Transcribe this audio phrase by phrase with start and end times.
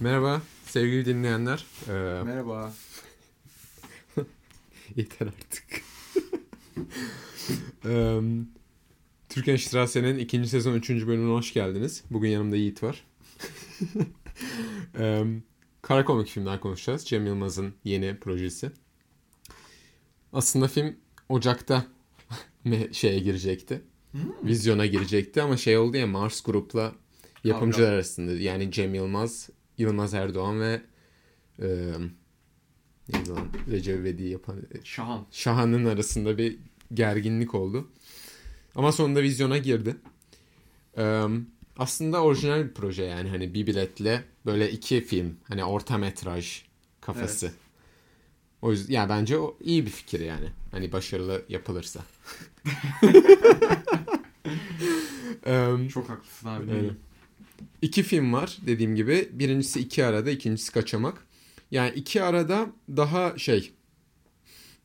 [0.00, 1.66] Merhaba sevgili dinleyenler.
[1.88, 1.92] Ee,
[2.24, 2.72] Merhaba.
[4.96, 5.64] yeter artık.
[7.84, 8.20] Ee,
[9.28, 12.04] Türkan Strasse'nin ikinci sezon üçüncü bölümüne hoş geldiniz.
[12.10, 13.04] Bugün yanımda Yiğit var.
[14.98, 15.24] ee,
[15.82, 17.04] Kara komik filmden konuşacağız.
[17.06, 18.70] Cem Yılmaz'ın yeni projesi.
[20.32, 20.96] Aslında film
[21.28, 21.86] Ocak'ta
[22.92, 23.82] şeye girecekti.
[24.44, 26.92] Vizyona girecekti ama şey oldu ya Mars Grup'la
[27.44, 28.32] yapımcılar arasında.
[28.32, 30.80] Yani Cem Yılmaz, Yılmaz Erdoğan ve
[31.58, 31.66] e,
[33.08, 33.48] neydi lan?
[33.70, 35.26] Recep İvedik'i yapan Şahan.
[35.30, 36.58] Şahan'ın arasında bir
[36.94, 37.88] gerginlik oldu.
[38.74, 39.96] Ama sonunda vizyona girdi.
[40.98, 41.24] Ee,
[41.78, 46.62] aslında orijinal bir proje yani hani bir biletle böyle iki film hani orta metraj
[47.00, 47.46] kafası.
[47.46, 47.56] Evet.
[48.62, 50.48] O yüzden ya bence o iyi bir fikir yani.
[50.70, 52.00] Hani başarılı yapılırsa.
[55.46, 56.70] Ee, Çok haklısın abi.
[56.70, 56.92] Evet.
[57.82, 59.28] İki film var dediğim gibi.
[59.32, 61.26] Birincisi iki arada, ikincisi kaçamak.
[61.70, 63.72] Yani iki arada daha şey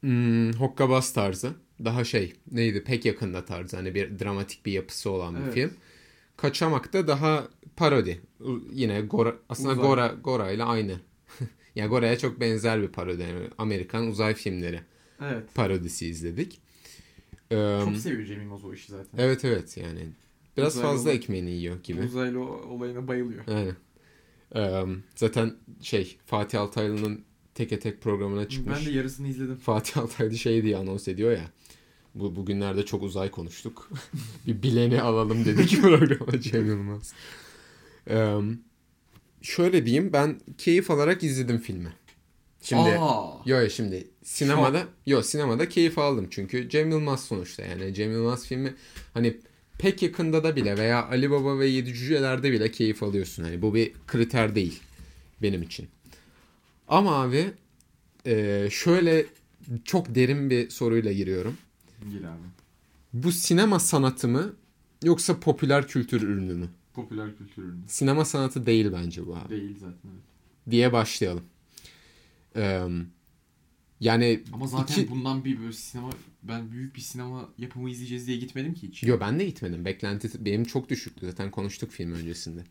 [0.02, 1.54] hmm, hokkabaz tarzı.
[1.86, 3.78] Daha şey neydi pek yakında tarzı.
[3.78, 5.54] Hani bir dramatik bir yapısı olan bir Evet.
[5.54, 5.72] film.
[6.38, 8.22] Kaçamak da daha parodi.
[8.74, 9.86] Yine Gora, aslında Uzay.
[9.86, 11.00] Gora, Gora ile aynı.
[11.76, 13.22] yani Gora'ya çok benzer bir parodi.
[13.22, 14.82] Yani Amerikan uzay filmleri
[15.22, 15.44] Evet.
[15.56, 16.62] parodisi izledik.
[17.50, 19.18] Çok Cem Yılmaz o işi zaten.
[19.18, 20.00] evet evet yani
[20.58, 22.02] biraz Uzaylı fazla olan- ekmeğini yiyor gibi.
[22.02, 23.44] Uzaylı olayına bayılıyor.
[23.48, 23.76] Aynen.
[24.56, 24.86] Eee,
[25.16, 27.22] zaten şey Fatih Altaylı'nın
[27.56, 28.78] teke tek programına çıkmış.
[28.80, 29.56] Ben de yarısını izledim.
[29.56, 31.52] Fatih Altaylı şey diye anons ediyor ya.
[32.16, 33.90] Bu bugünlerde çok uzay konuştuk.
[34.48, 37.14] bir bileni alalım dedik programa Cem Yılmaz.
[38.10, 38.36] Eee,
[39.42, 41.94] şöyle diyeyim ben keyif alarak izledim filmi.
[42.64, 48.12] Şimdi Aa, Yo şimdi sinemada yo sinemada keyif aldım çünkü Cem Yılmaz sonuçta yani Cem
[48.12, 48.74] Yılmaz filmi
[49.14, 49.38] hani
[49.82, 53.44] pek yakında da bile veya Ali Baba ve Yedi Cüceler'de bile keyif alıyorsun.
[53.44, 54.80] Hani bu bir kriter değil
[55.42, 55.88] benim için.
[56.88, 57.52] Ama abi
[58.26, 59.26] e, şöyle
[59.86, 61.58] çok derin bir soruyla giriyorum.
[62.10, 62.48] Gel abi.
[63.14, 64.54] Bu sinema sanatı mı
[65.04, 66.70] yoksa popüler kültür ürünü mü?
[66.94, 67.82] Popüler kültür ürünü.
[67.88, 69.50] Sinema sanatı değil bence bu abi.
[69.50, 70.72] Değil zaten evet.
[70.72, 71.44] Diye başlayalım.
[72.56, 72.88] Eee,
[74.02, 76.10] yani Ama zaten iki- bundan bir böyle sinema
[76.44, 79.04] ben büyük bir sinema yapımı izleyeceğiz diye gitmedim ki hiç.
[79.04, 79.86] Yo ben de gitmedim.
[79.86, 81.26] Beklenti benim çok düşüktü.
[81.26, 82.64] Zaten konuştuk film öncesinde.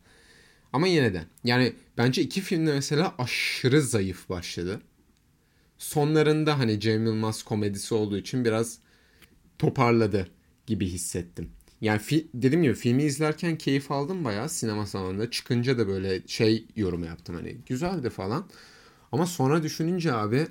[0.73, 1.23] Ama yine de.
[1.43, 4.81] Yani bence iki filmde mesela aşırı zayıf başladı.
[5.77, 8.77] Sonlarında hani Cem Yılmaz komedisi olduğu için biraz
[9.59, 10.27] toparladı
[10.67, 11.49] gibi hissettim.
[11.81, 15.31] Yani fi- dediğim gibi filmi izlerken keyif aldım bayağı sinema salonunda.
[15.31, 18.47] Çıkınca da böyle şey yorum yaptım hani güzeldi falan.
[19.11, 20.47] Ama sonra düşününce abi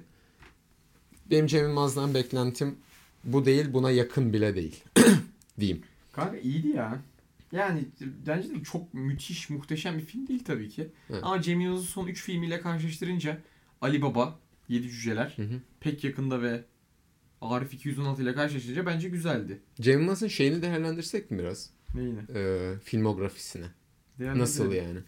[1.31, 2.77] benim Cem Yılmaz'dan beklentim
[3.25, 4.85] bu değil buna yakın bile değil
[5.61, 5.83] diyeyim.
[6.13, 6.99] Kanka iyiydi ya.
[7.53, 7.85] Yani
[8.27, 10.89] bence de çok müthiş, muhteşem bir film değil tabii ki.
[11.11, 11.21] Evet.
[11.25, 13.39] Ama Cem Yılmaz'ın son 3 filmiyle karşılaştırınca
[13.81, 15.55] Ali Baba, Yedi Cüceler, Hı hı.
[15.81, 16.65] pek yakında ve
[17.41, 19.59] Arif 216 ile karşılaştırınca bence güzeldi.
[19.81, 21.71] Cem Yılmaz'ın şeyini değerlendirsek mi biraz?
[21.95, 22.19] Neyini?
[22.35, 23.67] Ee, filmografisini.
[24.19, 24.99] Nasıl yani?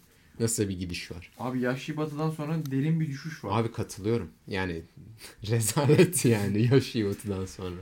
[0.40, 1.32] Nasıl bir gidiş var?
[1.38, 3.60] Abi Yahşi Batı'dan sonra derin bir düşüş var.
[3.60, 4.30] Abi katılıyorum.
[4.46, 4.82] Yani
[5.50, 7.76] rezalet yani yaş Batı'dan sonra.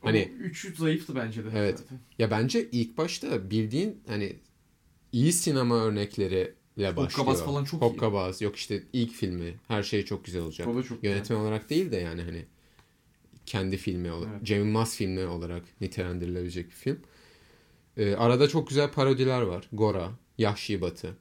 [0.00, 1.48] hani- hani 3 zayıftı bence de.
[1.54, 1.78] Evet.
[1.78, 1.98] zaten.
[2.18, 4.36] Ya bence ilk başta bildiğin hani
[5.12, 7.10] iyi sinema örnekleriyle başlıyor.
[7.10, 7.84] Hokkabaz falan çok iyi.
[7.84, 8.42] Hokkabaz.
[8.42, 9.54] Yok işte ilk filmi.
[9.68, 10.68] Her şey çok güzel olacak.
[10.68, 11.14] O da çok güzel.
[11.14, 12.44] Yönetmen olarak değil de yani hani
[13.46, 14.46] kendi filmi olarak, Evet.
[14.46, 17.00] Cem Yılmaz filmi olarak nitelendirilebilecek bir film.
[17.96, 19.68] Ee, arada çok güzel parodiler var.
[19.72, 21.16] Gora, Yahşi Batı.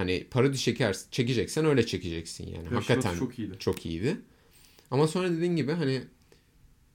[0.00, 2.56] Hani parodi çeker, çekeceksen öyle çekeceksin yani.
[2.64, 3.56] Yahşi Hakikaten çok iyiydi.
[3.58, 4.16] çok iyiydi.
[4.90, 6.02] Ama sonra dediğin gibi hani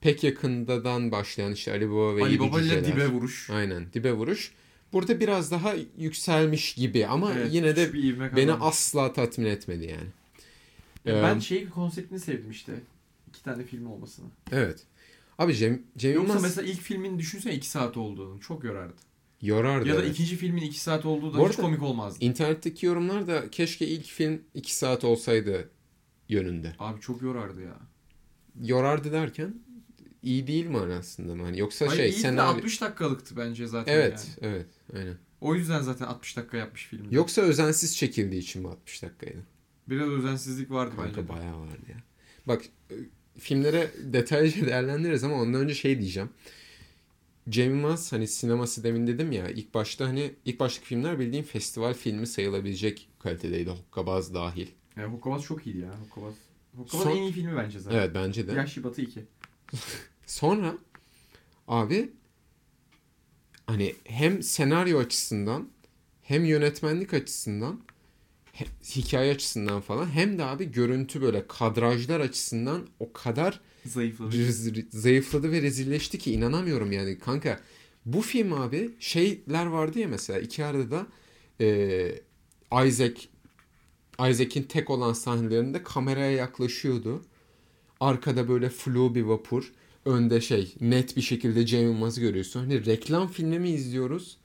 [0.00, 3.50] pek yakındadan başlayan işte Ali Baba ve Ali Baba ile dibe vuruş.
[3.50, 4.52] Aynen dibe vuruş.
[4.92, 7.92] Burada biraz daha yükselmiş gibi ama Evet, yine de
[8.36, 10.08] beni asla tatmin etmedi yani.
[11.04, 12.72] Ya ben Ee, şey konseptini sevdim işte.
[13.28, 14.26] İki tane film olmasını.
[14.52, 14.82] Evet.
[15.38, 18.40] Abi Cem, Cem Yoksa Yılmaz mesela ilk filmin düşünsene 2 saat olduğunu.
[18.40, 19.05] Çok yorardı.
[19.42, 19.88] Yorardı.
[19.88, 20.14] Ya da evet.
[20.14, 22.24] ikinci filmin 2 saat olduğu da Bu hiç komik olmazdı.
[22.24, 25.70] İnternetteki yorumlar da keşke ilk film 2 saat olsaydı
[26.28, 26.72] yönünde.
[26.78, 27.76] Abi çok yorardı ya.
[28.62, 29.54] Yorardı derken
[30.22, 31.42] iyi değil mi aslında mı?
[31.42, 32.56] Hani yoksa Hayır şey de senaryo...
[32.56, 34.52] 60 dakikalıktı bence zaten Evet, yani.
[34.52, 34.66] evet,
[34.96, 35.16] aynen.
[35.40, 37.06] O yüzden zaten 60 dakika yapmış film.
[37.10, 39.38] Yoksa özensiz çekildiği için mi 60 dakikaydı?
[39.88, 41.12] Biraz özensizlik vardı bence.
[41.12, 41.38] Kanka de.
[41.38, 41.96] bayağı vardı ya.
[42.46, 42.94] Bak e,
[43.38, 46.30] filmlere detaylıca değerlendiririz ama ondan önce şey diyeceğim.
[47.48, 51.94] Cem Yılmaz hani sineması demin dedim ya ilk başta hani ilk baştaki filmler bildiğin festival
[51.94, 53.70] filmi sayılabilecek kalitedeydi.
[53.70, 54.68] Hokkabaz dahil.
[54.96, 56.00] Ya Hokkabaz çok iyiydi ya.
[56.00, 56.34] Hokkabaz.
[56.76, 57.98] Hokkabaz Son- en iyi filmi bence zaten.
[57.98, 58.52] Evet bence de.
[58.52, 59.24] Yahşi Batı 2.
[60.26, 60.78] Sonra
[61.68, 62.12] abi
[63.66, 65.68] hani hem senaryo açısından
[66.22, 67.80] hem yönetmenlik açısından
[68.96, 74.36] hikaye açısından falan hem de abi görüntü böyle kadrajlar açısından o kadar Zayıfladı.
[74.90, 77.60] zayıfladı ve rezilleşti ki inanamıyorum yani kanka.
[78.04, 81.06] Bu film abi şeyler vardı ya mesela iki arada da
[81.60, 82.20] e,
[82.86, 83.20] Isaac
[84.20, 87.22] Isaac'in tek olan sahnelerinde kameraya yaklaşıyordu.
[88.00, 89.72] Arkada böyle flu bir vapur.
[90.04, 92.60] Önde şey net bir şekilde Cem Yılmaz'ı görüyorsun.
[92.60, 94.36] Hani reklam filmi mi izliyoruz?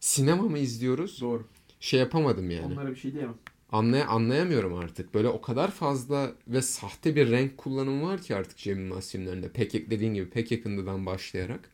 [0.00, 1.20] Sinema mı izliyoruz?
[1.20, 1.46] Doğru.
[1.80, 2.72] Şey yapamadım yani.
[2.72, 3.34] Onlara bir şey diyemem.
[3.72, 5.14] Anlay anlayamıyorum artık.
[5.14, 9.52] Böyle o kadar fazla ve sahte bir renk kullanımı var ki artık Cem Yılmaz filmlerinde.
[9.52, 11.70] Pek dediğin gibi pek yakındadan başlayarak.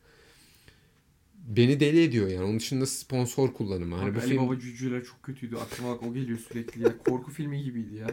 [1.47, 2.43] Beni deli ediyor yani.
[2.43, 3.95] Onun dışında sponsor kullanımı.
[3.95, 5.55] Hani Abi bu Ali film Baba Cücüler çok kötüydü.
[5.55, 6.97] Aklıma bak o geliyor sürekli ya.
[6.97, 8.07] Korku filmi gibiydi ya.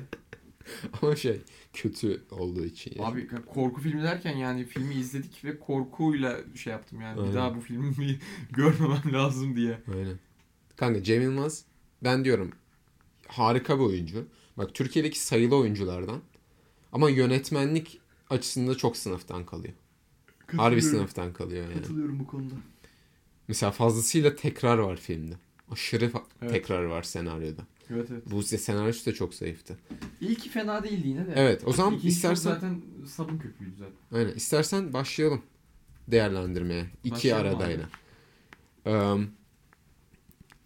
[1.03, 1.41] ama şey
[1.73, 2.93] kötü olduğu için.
[2.97, 3.07] yani.
[3.07, 7.21] Abi korku filmi derken yani filmi izledik ve korkuyla şey yaptım yani.
[7.21, 7.31] Aynen.
[7.33, 7.95] Bir daha bu filmi
[8.51, 9.79] görmemem lazım diye.
[9.95, 10.19] Aynen.
[10.77, 11.65] Kanka Cem Yılmaz
[12.05, 12.53] ben diyorum
[13.29, 14.27] harika bir oyuncu.
[14.59, 16.21] Bak Türkiye'deki sayılı oyunculardan
[16.93, 18.01] ama yönetmenlik
[18.31, 19.75] açısında çok sınıftan kalıyor.
[20.57, 21.75] Harbi sınıftan kalıyor yani.
[21.75, 22.55] Katılıyorum bu konuda.
[23.49, 25.35] Mesela fazlasıyla tekrar var filmde.
[25.71, 26.53] Aşırı fa- Evet.
[26.53, 27.63] tekrar var senaryoda.
[27.91, 28.23] Evet evet.
[28.31, 29.79] Bu senaryosu da çok zayıftı.
[30.21, 31.33] İlki fena değildi yine de.
[31.37, 34.19] Evet o zaman İkinci istersen zaten sabun köpüğüydü zaten.
[34.19, 35.43] aynen, istersen başlayalım
[36.09, 36.87] değerlendirmeye.
[37.05, 37.89] iki Başlayalım aradayla.
[38.87, 39.17] Ee,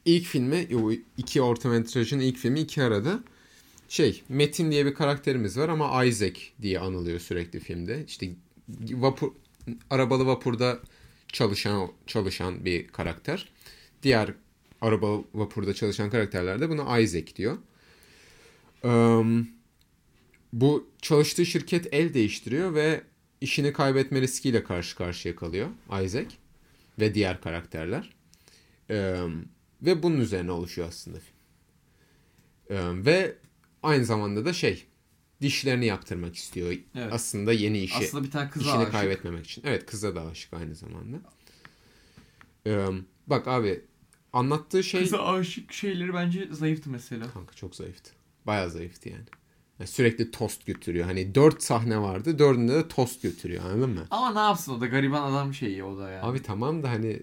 [0.06, 3.24] ilk filmi, o iki orta metrajın ilk filmi iki arada.
[3.88, 8.04] Şey, Metin diye bir karakterimiz var ama Isaac diye anılıyor sürekli filmde.
[8.06, 8.30] İşte
[8.90, 9.32] vapur,
[9.90, 10.78] arabalı vapurda
[11.32, 13.48] çalışan çalışan bir karakter.
[14.02, 14.34] Diğer
[14.80, 17.58] arabalı vapurda çalışan karakterler de buna Isaac diyor.
[18.84, 19.22] Ee,
[20.52, 23.02] bu çalıştığı şirket el değiştiriyor ve
[23.40, 25.68] işini kaybetme riskiyle karşı karşıya kalıyor
[26.04, 26.34] Isaac
[27.00, 28.10] ve diğer karakterler.
[28.90, 29.16] Ee,
[29.82, 31.36] ve bunun üzerine oluşuyor aslında film.
[32.70, 33.34] Ee, ve
[33.82, 34.86] aynı zamanda da şey
[35.40, 36.74] dişlerini yaptırmak istiyor.
[36.94, 37.12] Evet.
[37.12, 38.92] Aslında yeni işi Aslında bir tane kıza işini aşık.
[38.92, 39.62] kaybetmemek için.
[39.66, 41.16] Evet kıza da aşık aynı zamanda.
[42.66, 42.86] Ee,
[43.26, 43.84] bak abi
[44.32, 47.30] anlattığı şey Kıza aşık şeyleri bence zayıftı mesela.
[47.32, 48.10] kanka çok zayıftı.
[48.46, 49.24] Bayağı zayıftı yani.
[49.78, 51.04] Yani sürekli tost götürüyor.
[51.06, 52.38] Hani dört sahne vardı.
[52.38, 54.06] Dördünde de tost götürüyor anladın mı?
[54.10, 56.22] Ama ne yapsın o da gariban adam şeyi o da yani.
[56.26, 57.22] Abi tamam da hani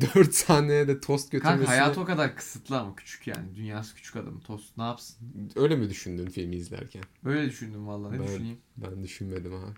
[0.00, 3.54] dört sahneye de tost götürmesi Kanka hayatı o kadar kısıtlı ama küçük yani.
[3.54, 4.76] Dünyası küçük adamın tost.
[4.78, 5.16] Ne yapsın?
[5.56, 7.02] öyle mi düşündün filmi izlerken?
[7.24, 8.14] Böyle düşündüm vallahi.
[8.14, 8.58] Ne Ben- düşüneyim?
[8.76, 9.72] Ben düşünmedim abi.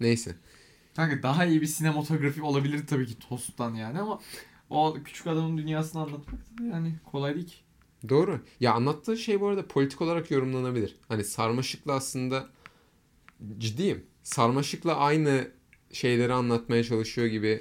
[0.00, 0.36] Neyse.
[0.96, 4.20] Kanka daha iyi bir sinematografi olabilir tabii ki Tost'tan yani ama
[4.70, 7.56] o küçük adamın dünyasını anlatmak da yani kolay değil ki.
[8.08, 8.40] Doğru.
[8.60, 10.96] Ya anlattığı şey bu arada politik olarak yorumlanabilir.
[11.08, 12.46] Hani sarmaşıkla aslında
[13.58, 14.06] ciddiyim.
[14.22, 15.48] Sarmaşıkla aynı
[15.92, 17.60] şeyleri anlatmaya çalışıyor gibi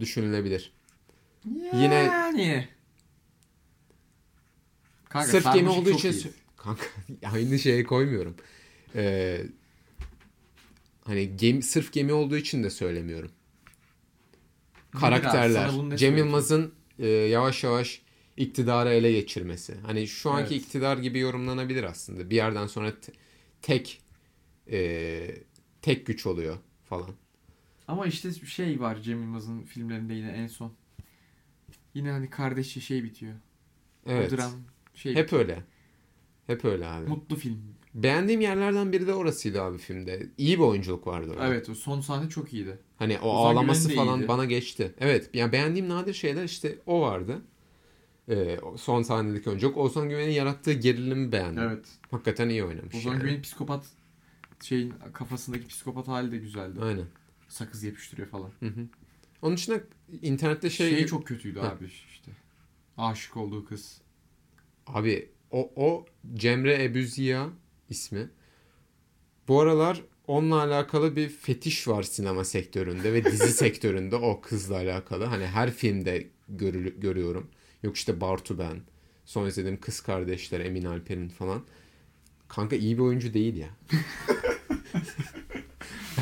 [0.00, 0.72] düşünülebilir.
[1.74, 2.68] Yine- Yani.
[5.08, 6.32] Kanka, Sırf gemi olduğu için iyi.
[6.56, 6.84] kanka
[7.32, 8.36] aynı şeye koymuyorum.
[8.94, 9.40] Ee,
[11.04, 13.30] hani gemi, sırf gemi olduğu için de söylemiyorum.
[14.92, 15.00] Abi?
[15.00, 15.70] Karakterler.
[15.90, 16.16] ne Cem?
[16.16, 18.02] Yılmaz'ın e, yavaş yavaş
[18.36, 19.74] iktidarı ele geçirmesi.
[19.86, 20.64] Hani şu anki Evet.
[20.64, 22.30] iktidar gibi yorumlanabilir aslında.
[22.30, 23.12] Bir yerden sonra te-
[23.62, 24.02] tek
[24.70, 25.34] e,
[25.82, 27.10] tek güç oluyor falan.
[27.88, 30.72] Ama işte şey var Cem Yılmaz'ın filmlerinde yine en son.
[31.94, 33.34] Yine hani kardeşi şey bitiyor.
[34.06, 34.32] Evet.
[34.32, 34.52] O dram
[34.94, 35.62] şey Hep öyle.
[36.46, 37.08] Hep öyle abi.
[37.08, 37.58] mutlu film.
[37.94, 40.26] Beğendiğim yerlerden biri de orasıydı abi filmde.
[40.38, 41.46] İyi bir oyunculuk vardı orada.
[41.46, 42.78] Evet o son sahne çok iyiydi.
[42.96, 44.28] Hani o Ozan ağlaması falan iyiydi.
[44.28, 44.94] bana geçti.
[45.00, 45.30] Evet.
[45.34, 47.42] Yani beğendiğim nadir şeyler işte o vardı.
[48.28, 49.76] Ee, son sahnedeki oyunculuk.
[49.76, 51.62] Ozan Güven'in yarattığı gerilimi beğendim.
[51.62, 51.84] Evet.
[52.10, 52.94] Hakikaten iyi oynamış.
[52.94, 53.22] Ozan yani.
[53.22, 53.84] Güven'in psikopat
[54.60, 56.80] şeyin kafasındaki psikopat hali de güzeldi.
[56.82, 57.04] Aynen.
[57.48, 58.50] Sakız yapıştırıyor falan.
[58.60, 58.86] Hı hı.
[59.42, 59.80] Onun dışında
[60.22, 60.90] internette şey...
[60.90, 61.68] Şey, çok kötüydü Ha.
[61.68, 62.32] abi işte.
[62.96, 64.00] Aşık olduğu kız.
[64.86, 67.48] Abi o, o Cemre Ebüziya
[67.90, 68.30] ismi.
[69.48, 75.24] Bu aralar onunla alakalı bir fetiş var sinema sektöründe ve dizi sektöründe o kızla alakalı.
[75.24, 77.50] Hani her filmde görülü- görüyorum.
[77.82, 78.80] Yok işte Bartu ben.
[79.24, 81.62] Son izlediğim Kız Kardeşler, Emin Alper'in falan.
[82.48, 83.68] Kanka iyi bir oyuncu değil ya.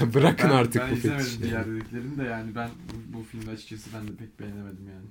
[0.14, 1.50] Bırakın ben, artık ben bu izlemedim fetişleri.
[1.50, 5.07] diğer dediklerini de yani ben bu, bu filmde açıkçası ben de pek beğenemedim yani.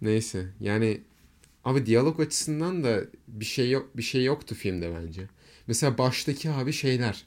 [0.00, 1.00] Neyse yani
[1.64, 5.26] abi diyalog açısından da bir şey yok bir şey yoktu filmde bence.
[5.66, 7.24] Mesela baştaki abi şeyler.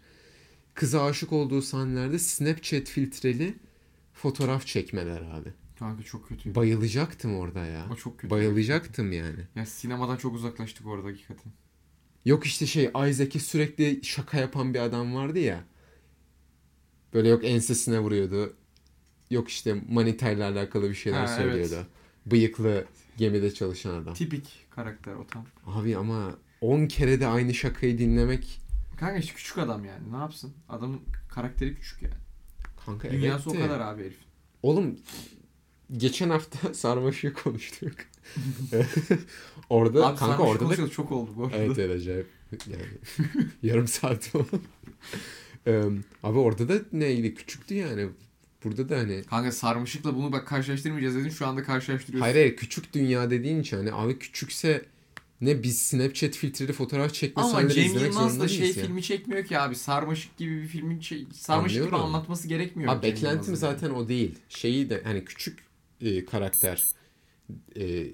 [0.73, 3.55] Kıza aşık olduğu sahnelerde Snapchat filtreli
[4.13, 5.53] fotoğraf çekmeler abi.
[5.79, 6.55] Kanka çok kötüydü.
[6.55, 7.85] Bayılacaktım orada ya.
[7.93, 8.29] o çok kötü.
[8.31, 9.39] Bayılacaktım yani.
[9.55, 11.53] Ya sinemadan çok uzaklaştık orada hakikaten.
[12.25, 15.63] Yok işte şey Isaac'e sürekli şaka yapan bir adam vardı ya.
[17.13, 18.53] Böyle yok ensesine vuruyordu.
[19.29, 21.35] Yok işte manitayla alakalı bir şeyler Ha, evet.
[21.37, 21.87] söylüyordu.
[22.25, 22.85] Bıyıklı
[23.17, 24.13] Gemide çalışan adam.
[24.13, 25.45] Tipik karakter o tam.
[25.65, 28.61] Abi ama 10 kere de aynı şakayı dinlemek
[28.99, 30.11] Kanka işte küçük adam yani.
[30.11, 30.53] Ne yapsın?
[30.69, 32.13] Adamın karakteri küçük yani.
[32.85, 34.17] kanka Dünyası evet o de- kadar abi herif.
[34.63, 34.99] Oğlum
[35.97, 37.93] geçen hafta sarmaşığı konuştuk.
[39.69, 41.57] orada Abi kanka orada da çok oldu bu arada.
[41.57, 42.83] evet evet acayip yani
[43.63, 44.61] yarım saat oldu.
[45.67, 45.83] Eee,
[46.23, 48.07] abi orada da neydi küçüktü yani.
[48.63, 52.21] Burada da hani Kanka sarmışıkla bunu bak karşılaştırmayacağız dedin şu anda karşılaştırıyorsun.
[52.21, 54.85] hayır hayır küçük dünya dediğin için hani abi küçükse
[55.41, 58.85] ne biz Snapchat filtreli fotoğraf çekme Ama Cem Yılmaz da şey değiliz ya.
[58.85, 59.75] filmi çekmiyor ki abi.
[59.75, 62.05] Sarmaşık gibi bir filmin şey, sarmaşık gibi Anlıyorum.
[62.15, 62.93] anlatması gerekmiyor.
[62.95, 64.35] Abi beklentim zaten o değil.
[64.49, 65.59] Şeyi de hani küçük
[66.01, 66.83] e, karakter
[67.79, 68.07] e,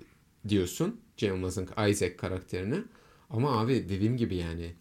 [0.50, 2.78] diyorsun Cem Yılmaz'ın Isaac karakterine.
[3.30, 4.72] Ama abi dediğim gibi yani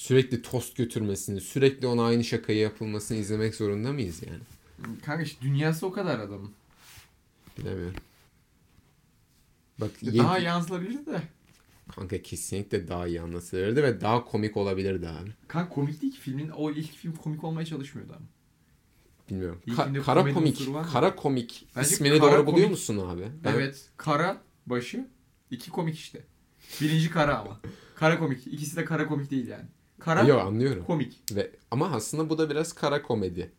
[0.00, 4.38] sürekli tost götürmesini, sürekli ona aynı şakayı yapılmasını izlemek zorunda mıyız yani?
[5.04, 6.50] Kanka işte dünyası o kadar adamın.
[7.58, 7.94] Bilemiyorum.
[9.80, 11.22] Bak yedi- Daha yansılabilir de.
[11.94, 15.30] kanka kesinlikle daha iyi anlatılırdı ve daha komik olabilirdi abi.
[15.48, 16.48] Kanka komik değil ki filmin.
[16.48, 18.26] O ilk film komik olmaya çalışmıyordu ama.
[19.30, 19.60] Bilmiyorum.
[19.66, 23.26] Ka- kara komik, kara komik Bence ismini kara doğru buluyor komik- musun abi?
[23.44, 23.88] Ben- Evet.
[23.96, 25.06] Kara başı.
[25.50, 26.24] iki komik işte.
[26.80, 27.60] Birinci kara ama.
[27.94, 28.46] Kara komik.
[28.46, 29.64] İkisi de kara komik değil yani.
[29.98, 30.84] Kara Yok anlıyorum.
[30.84, 31.20] komik.
[31.32, 33.52] Ve ama aslında bu da biraz kara komedi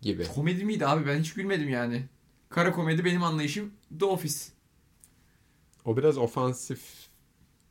[0.00, 0.26] gibi.
[0.26, 1.06] Komedi miydi abi?
[1.06, 2.04] Ben hiç gülmedim yani.
[2.48, 4.38] Kara komedi benim anlayışım The Office.
[5.84, 6.80] O biraz ofansif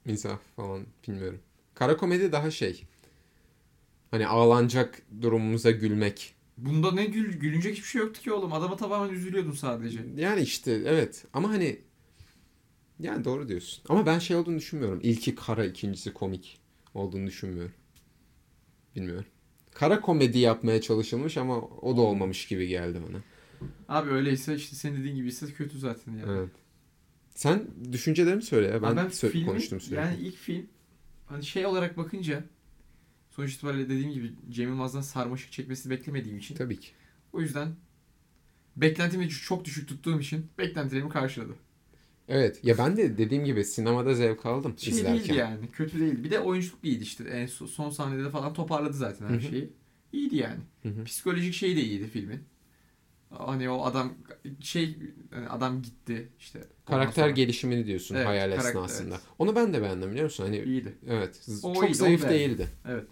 [0.06, 1.40] mizah falan bilmiyorum.
[1.74, 2.84] Kara komedi daha şey.
[4.12, 6.36] Hani ağlanacak durumumuza gülmek.
[6.58, 8.54] Bunda ne gül, gülünecek hiçbir şey yoktu ki oğlum.
[8.54, 10.00] Adama tamamen üzülüyordun sadece.
[10.16, 11.80] Yani işte evet ama hani
[13.00, 13.84] yani doğru diyorsun.
[13.90, 15.00] Ama ben şey olduğunu düşünmüyorum.
[15.04, 16.60] İlki kara, ikincisi komik
[16.94, 17.74] olduğunu düşünmüyorum.
[18.98, 19.26] Bilmiyorum.
[19.74, 23.18] Kara komedi yapmaya çalışılmış ama o da olmamış gibi geldi bana.
[23.88, 26.32] Abi öyleyse işte senin dediğin gibi ise kötü zaten yani.
[26.32, 26.50] Evet.
[27.36, 28.82] Sen düşüncelerimi söyle ya.
[28.82, 30.02] Ben, ben sö- filmi, konuştum sürekli.
[30.02, 30.66] Yani ilk film
[31.26, 32.44] hani şey olarak bakınca
[33.30, 36.88] sonuç itibariyle dediğim gibi Cem Yılmaz'dan sarmaşık çekmesini beklemediğim için Tabii ki.
[37.34, 37.76] o yüzden
[38.76, 41.56] beklentimi çok düşük tuttuğum için beklentilerimi karşıladı.
[42.28, 42.60] Evet.
[42.64, 45.20] Ya ben de dediğim gibi sinemada zevk aldım Şey izlerken.
[45.20, 45.72] değildi yani.
[45.72, 46.24] Kötü değil.
[46.24, 47.24] Bir de oyunculuk iyiydi işte.
[47.24, 49.70] En son, sahnede de falan toparladı zaten her şeyi.
[50.14, 50.60] İyiydi yani.
[51.06, 52.44] Psikolojik şey de iyiydi filmin.
[53.30, 54.14] Hani o adam
[54.60, 54.98] şey
[55.32, 56.64] hani adam gitti işte.
[56.86, 59.16] Karakter sonra- gelişimini diyorsun Evet, hayal karakter, esnasında.
[59.16, 59.24] evet.
[59.40, 60.44] Onu ben de beğendim biliyor musun?
[60.44, 60.98] Hani İyiydi.
[61.08, 61.48] evet.
[61.64, 62.68] O çok iyiydi, zayıf değildi.
[62.88, 63.08] Evet.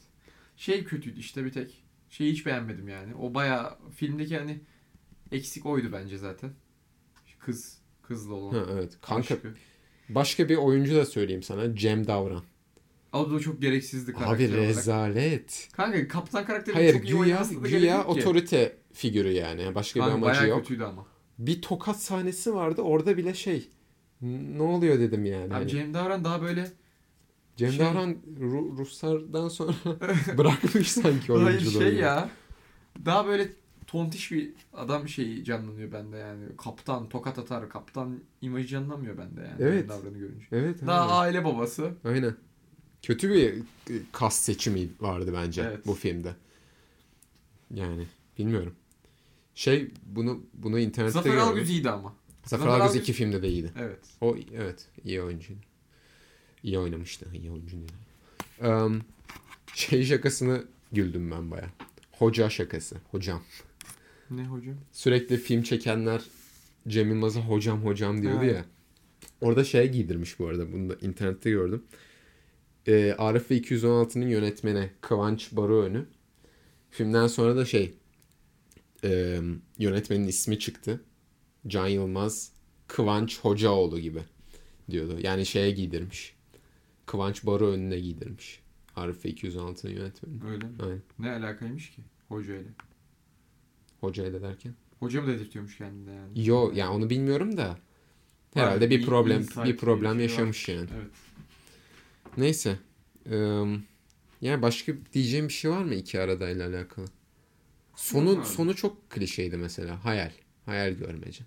[0.57, 1.83] Şey kötüydü işte bir tek.
[2.09, 3.15] Şeyi hiç beğenmedim yani.
[3.15, 4.59] O baya filmdeki hani
[5.31, 6.51] eksik oydu bence zaten.
[7.39, 7.77] Kız
[8.07, 8.53] kızla olan.
[8.55, 8.97] Ha, evet.
[9.01, 9.53] Kanka aşkı.
[10.09, 11.75] başka bir oyuncu da söyleyeyim sana.
[11.75, 12.43] Cem Davran.
[13.13, 14.67] O da çok gereksizdi karakter Abi olarak.
[14.69, 15.69] rezalet.
[15.73, 18.07] Kanka kaptan karakteri Hayır çok iyi güya, oynaması da güya ki.
[18.07, 19.75] otorite figürü yani.
[19.75, 20.59] Başka Kanka bir amacı yok.
[20.59, 21.05] kötüydü ama.
[21.39, 22.81] Bir tokat sahnesi vardı.
[22.81, 23.69] Orada bile şey
[24.21, 25.43] ne oluyor dedim yani.
[25.45, 26.71] Abi Hani Cem Davran daha böyle
[27.57, 29.73] Cem şey- Davran Ru- Ruslardan sonra
[30.37, 31.81] bırakmış sanki Hayır oyunculuğu.
[31.81, 32.29] şey ya.
[33.05, 33.47] Daha böyle
[33.87, 36.45] tontiş bir adam şeyi canlanıyor bende yani.
[36.57, 39.55] Kaptan, tokat atar, kaptan imajı canlanmıyor bende yani.
[39.59, 39.89] Evet.
[39.89, 40.45] Davran'ı görünce.
[40.51, 40.87] Evet.
[40.87, 41.93] Daha aile babası.
[42.03, 42.35] Aynen.
[43.01, 45.85] Kötü bir e, kas seçimi vardı bence Evet.
[45.87, 46.35] bu filmde.
[47.73, 48.75] Yani bilmiyorum.
[49.55, 51.37] Şey bunu bunu internette Zafer.
[51.37, 52.13] Algöz iyiydi ama.
[52.45, 53.71] Zafer Zafer Algöz iki filmde de iyiydi.
[53.79, 53.99] Evet.
[54.21, 55.61] O evet iyi oyuncuydu.
[56.63, 57.25] İyi oynamıştı.
[57.33, 57.91] İyi oyuncu değil.
[58.61, 59.01] Em,
[59.73, 61.69] şey şakasını güldüm ben baya.
[62.11, 62.95] Hoca şakası.
[63.11, 63.41] Hocam.
[64.31, 64.75] Ne hocam?
[64.91, 66.21] Sürekli film çekenler
[66.87, 68.55] Cem Yılmaz'a hocam hocam diyordu Evet.
[68.55, 68.65] ya.
[69.41, 70.71] Orada şey giydirmiş bu arada.
[70.73, 71.83] Bunu da internette gördüm.
[72.87, 76.05] Ee, Arif ve 216'nın yönetmeni Kıvanç Baruönü.
[76.89, 77.93] Filmden sonra da şey
[79.03, 79.39] e,
[79.77, 81.01] yönetmenin ismi çıktı.
[81.67, 82.51] Can Yılmaz
[82.87, 84.21] Kıvanç Hocaoğlu gibi
[84.91, 85.17] diyordu.
[85.21, 86.35] Yani şeye giydirmiş.
[87.05, 88.59] Kıvanç Baruönü'ne giydirmiş.
[88.95, 90.51] Arif ve 216'nın yönetmeni.
[90.51, 90.73] Öyle mi?
[90.79, 91.01] Aynen.
[91.19, 92.01] Ne alakaymış ki
[94.05, 94.31] hocayla?
[94.31, 94.73] Hocayla derken.
[94.99, 96.47] Hoca mı dedirtiyormuş kendine yani?
[96.47, 97.77] Yo yani onu bilmiyorum da
[98.53, 100.89] herhalde Var, bir problem bir problem şey yaşamış yani.
[100.95, 101.11] Evet.
[102.37, 102.79] Neyse.
[103.31, 103.65] Eee
[104.41, 107.05] yani başka diyeceğim bir şey var mı iki aradayla alakalı?
[107.95, 110.05] Sonu sonu çok klişeydi mesela.
[110.05, 110.31] Hayal.
[110.65, 111.43] Hayal görmece.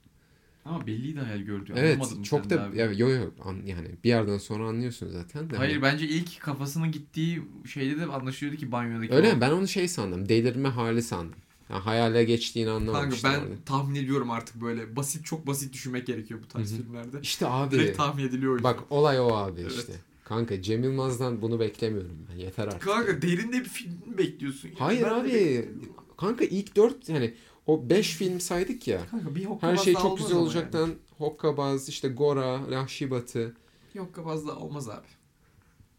[0.64, 1.72] Ama belliydi hayal gördüğü.
[1.76, 2.78] Evet, Anlamadım çok da abi.
[2.78, 5.56] yo yo an- yani bir yerden sonra anlıyorsun zaten de.
[5.56, 9.40] Hayır Hani- bence ilk kafasının gittiği şeyde de anlaşılıyordu ki banyodaki Öyle o- mi?
[9.40, 10.28] Ben onu şey sandım.
[10.28, 11.38] Delirme hali sandım.
[11.70, 13.64] Yani hayale geçtiğini Kanka anlamamıştım ben orada.
[13.66, 16.82] tahmin ediyorum artık böyle basit çok basit düşünmek gerekiyor bu tarz Hı hı.
[16.82, 17.18] filmlerde.
[17.22, 17.70] İşte abi.
[17.76, 18.64] Direkt tahmin ediliyor yüzden.
[18.74, 19.72] Bak olay o abi Evet.
[19.72, 19.92] işte.
[20.24, 22.36] Kanka Cem Yılmaz'dan bunu beklemiyorum ben.
[22.36, 22.82] Yeter artık.
[22.82, 24.68] Kanka derinde bir film mi bekliyorsun?
[24.68, 24.74] ya?
[24.78, 25.68] Hayır Ben abi.
[26.16, 27.34] Kanka ilk dört yani
[27.66, 29.06] o beş film saydık ya.
[29.10, 33.54] Kanka bir Her hokkabaz şey çok güzel olacaktan Hokkabaz, işte Gora, Vahşi Batı.
[33.94, 35.06] Yok fazla olmaz abi.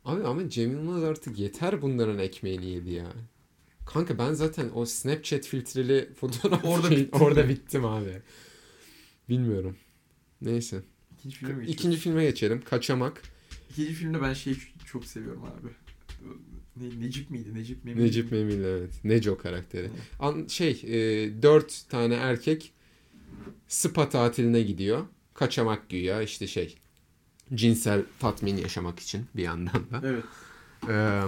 [0.05, 3.07] Abi ama Cem Yılmaz artık yeter bunların ekmeğini yedi ya.
[3.93, 7.50] Kanka ben zaten o Snapchat filtreli fotoğraf Orada şey- bittin orada mi?
[7.50, 8.22] bittim abi.
[9.29, 9.75] Bilmiyorum.
[10.41, 10.81] Neyse.
[11.19, 12.62] İkinci filme mi İkinci filme geçelim.
[12.69, 13.22] Kaçamak.
[13.69, 15.67] İkinci filmde ben şeyi çok seviyorum abi.
[16.75, 17.55] Ne, Necip miydi?
[17.55, 18.31] Necip Memil Necip?
[18.31, 18.91] Memil evet.
[19.03, 19.86] Neco karakteri.
[19.86, 19.91] Evet.
[20.19, 20.91] An, şey e,
[21.41, 22.72] dört tane erkek
[23.67, 25.05] spa tatiline gidiyor.
[25.34, 26.75] Kaçamak güya işte şey
[27.53, 30.01] cinsel tatmin yaşamak için bir yandan da.
[30.03, 30.24] Evet.
[30.88, 31.21] Ee,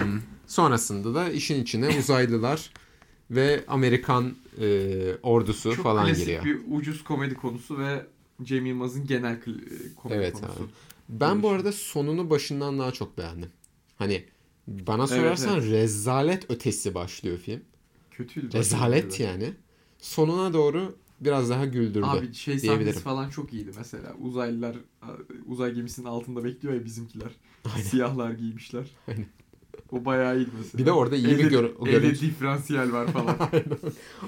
[0.48, 2.70] sonrasında da işin içine uzaylılar
[3.32, 6.46] ve Amerikan e, ordusu Çok falan klasik giriyor.
[6.46, 8.06] bir ucuz komedi konusu ve
[8.44, 9.40] Cem Yılmaz'ın genel e,
[9.96, 10.64] komedi Evet konusu.
[10.64, 10.70] abi.
[11.10, 13.50] Ben bu arada sonunu başından daha çok beğendim.
[13.98, 14.26] Hani
[14.68, 17.62] bana sorarsan rezalet ötesi başlıyor film.
[18.12, 18.58] Kötüydü.
[18.58, 19.54] Rezalet yani.
[20.00, 22.06] Sonuna doğru biraz daha güldürdü.
[22.06, 24.14] Abi şey sahnesi falan çok iyiydi mesela.
[24.22, 24.76] Uzaylılar
[25.46, 27.32] uzay gemisinin altında bekliyor ya bizimkiler.
[27.76, 27.84] Aynen.
[27.84, 28.86] Siyahlar giymişler.
[29.08, 29.26] Aynen.
[29.92, 30.82] O bayağı iyiydi mesela.
[30.82, 32.22] Bir de orada iyi bir Elde- gör- o elde görüntü.
[32.22, 33.38] diferansiyel var falan.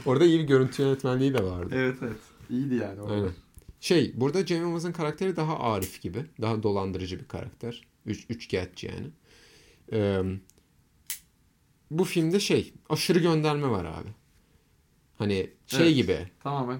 [0.05, 1.69] Orada iyi bir görüntü yönetmenliği de vardı.
[1.77, 2.17] evet evet.
[2.49, 3.01] İyiydi yani.
[3.01, 3.13] orada.
[3.13, 3.31] Aynen.
[3.79, 6.25] Şey burada Cem Yılmaz'ın karakteri daha Arif gibi.
[6.41, 7.81] Daha dolandırıcı bir karakter.
[8.05, 9.07] Üç, üçkağıtçı yani.
[9.93, 10.21] Ee,
[11.91, 14.09] bu filmde şey aşırı gönderme var abi.
[15.17, 15.95] Hani şey Evet.
[15.95, 16.79] gibi Tamamen.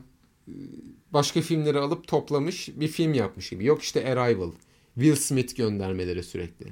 [1.14, 3.66] başka filmleri alıp toplamış bir film yapmış gibi.
[3.66, 4.52] Yok işte Arrival.
[4.96, 6.66] Will Smith göndermeleri sürekli.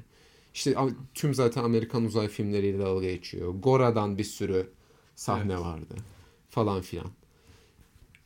[0.54, 0.76] İşte
[1.14, 3.54] tüm zaten Amerikan uzay filmleriyle dalga geçiyor.
[3.54, 4.70] Gora'dan bir sürü
[5.14, 5.62] sahne Evet.
[5.62, 5.94] vardı.
[6.50, 7.06] Falan filan.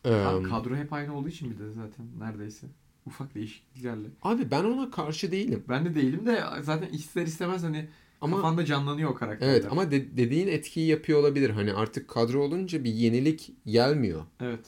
[0.04, 2.66] Abi kadro hep aynı olduğu için bir de zaten neredeyse.
[3.06, 4.08] Ufak değişikliklerle.
[4.22, 5.64] abi ben ona karşı değilim.
[5.68, 7.88] Ben de değilim de zaten ister istemez hani
[8.20, 9.52] Ama kafanda canlanıyor o karakterler.
[9.52, 11.50] Evet ama de- dediğin etkiyi yapıyor olabilir.
[11.50, 14.22] Hani artık kadro olunca bir yenilik gelmiyor.
[14.40, 14.66] Evet.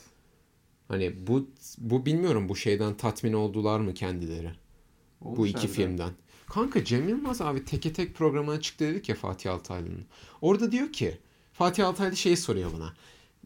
[0.88, 1.48] Hani bu
[1.78, 4.50] bu bilmiyorum bu şeyden tatmin oldular mı kendileri
[5.20, 5.74] bu Olmuş iki harbiden.
[5.74, 6.10] filmden.
[6.48, 10.04] Kanka Cem Yılmaz abi teke tek programına çıktı dedik ya Fatih Altaylı'nın.
[10.40, 11.18] Orada diyor ki
[11.52, 12.94] Fatih Altaylı şey soruyor buna.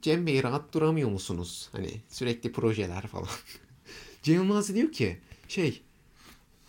[0.03, 1.69] Cem Bey rahat duramıyor musunuz?
[1.73, 3.29] Hani sürekli projeler falan.
[4.23, 5.83] Cem Yılmaz diyor ki şey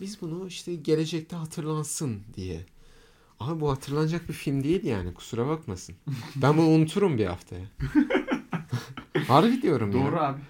[0.01, 2.65] biz bunu işte gelecekte hatırlansın diye.
[3.39, 5.95] Abi bu hatırlanacak bir film değil yani kusura bakmasın.
[6.35, 7.65] Ben bunu unuturum bir haftaya.
[9.27, 10.05] Harbi diyorum ya.
[10.05, 10.39] Doğru abi.
[10.41, 10.43] O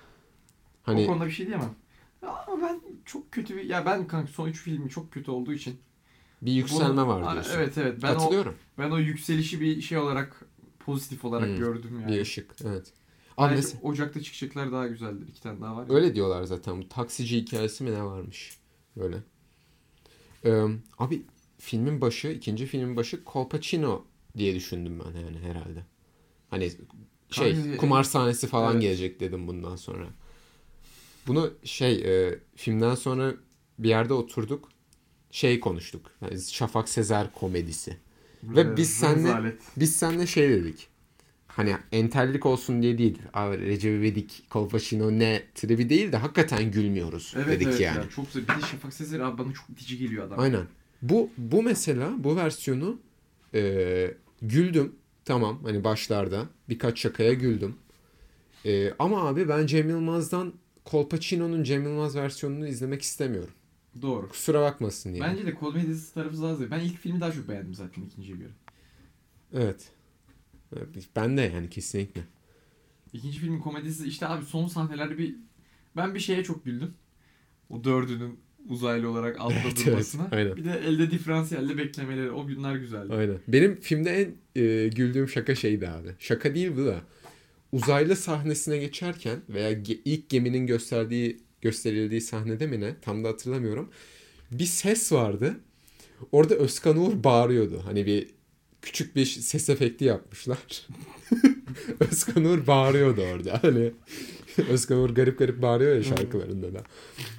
[0.84, 1.75] Hani konuda bir şey diyemem.
[2.21, 3.63] Ama ben çok kötü bir...
[3.63, 5.77] Ya ben kanka son üç filmi çok kötü olduğu için...
[6.41, 7.51] bir yükselme bunu- var diyorsun.
[7.55, 7.99] Evet evet.
[8.03, 8.55] Ben o, Katılıyorum.
[8.77, 10.45] ben o yükselişi bir şey olarak
[10.79, 11.57] pozitif olarak Hmm.
[11.57, 12.11] gördüm yani.
[12.11, 12.55] Bir ışık.
[12.65, 12.93] Evet.
[13.37, 15.27] Abi mesela- Ocak'ta çıkacaklar daha güzeldir.
[15.27, 15.87] İki tane daha var.
[15.87, 15.95] ya.
[15.95, 16.81] öyle diyorlar zaten.
[16.81, 18.57] Bu taksici hikayesi mi ne varmış?
[18.97, 19.17] Böyle.
[20.45, 20.63] Ee,
[20.99, 21.25] abi
[21.59, 24.05] filmin başı, ikinci filmin başı Colpacino
[24.37, 25.85] diye düşündüm ben yani herhalde.
[26.49, 26.71] Hani
[27.29, 28.81] şey Kanka, kumar sahnesi falan evet.
[28.81, 30.07] gelecek dedim bundan sonra.
[31.27, 31.93] Bunu şey
[32.27, 33.33] e, filmden sonra
[33.79, 34.69] bir yerde oturduk.
[35.31, 36.12] Şey konuştuk.
[36.21, 37.97] Yani Şafak Sezer komedisi.
[38.43, 39.62] Ve Re- biz seninle- rezalet.
[39.77, 40.88] Biz seninle şey dedik.
[41.47, 43.17] Hani entellik olsun diye değil.
[43.33, 47.97] Abi Recep İvedik, Kolpaçino ne tribi değil de hakikaten gülmüyoruz Evet dedik evet yani.
[47.97, 48.09] ya.
[48.09, 48.43] Çok güzel.
[48.43, 50.39] Bir de Şafak Sezer abi bana çok itici geliyor adam.
[50.39, 50.65] Aynen.
[51.01, 52.99] Bu bu mesela bu versiyonu
[53.53, 54.95] e, güldüm.
[55.25, 57.75] Tamam hani başlarda birkaç şakaya güldüm.
[58.65, 60.53] E, ama abi ben Cem Yılmaz'dan
[60.85, 63.53] Kolpaçino'nun Cem Yılmaz versiyonunu izlemek istemiyorum.
[64.01, 64.29] Doğru.
[64.29, 65.23] Kusura bakmasın diye.
[65.23, 66.71] Bence de komedisi tarafı daha zayıf.
[66.71, 68.51] Ben ilk filmi daha çok beğendim zaten ikinciye göre.
[69.53, 69.91] Evet.
[70.75, 72.21] Evet, Ben de yani kesinlikle.
[73.13, 75.35] İkinci filmin komedisi işte abi son sahnelerde bir
[75.95, 76.93] ben bir şeye çok güldüm.
[77.69, 80.27] O dördünün uzaylı olarak altta Evet, evet, durmasına.
[80.31, 80.55] aynen.
[80.55, 82.31] Bir de elde diferansiyelde beklemeleri.
[82.31, 83.13] O günler güzeldi.
[83.13, 83.37] Aynen.
[83.47, 86.09] Benim filmde en e, güldüğüm şaka şeydi abi.
[86.19, 87.01] Şaka değil bu da.
[87.73, 92.95] Uzaylı sahnesine geçerken veya ge- ilk geminin gösterdiği gösterildiği sahnede mi ne?
[93.01, 93.89] Tam da hatırlamıyorum.
[94.51, 95.59] Bir ses vardı.
[96.31, 97.81] Orada Özkan Uğur bağırıyordu.
[97.86, 98.27] Hani bir
[98.81, 100.57] küçük bir ses efekti yapmışlar.
[101.99, 103.63] Özkan Uğur bağırıyordu orada.
[103.63, 103.91] Hani
[104.69, 106.83] Özkan Uğur garip garip bağırıyor ya şarkılarında da.